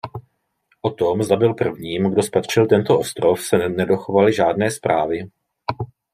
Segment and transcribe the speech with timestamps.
[0.81, 5.23] O tom zda byl prvním kdo spatřil tento ostrov se nedochovaly žádné zprávy.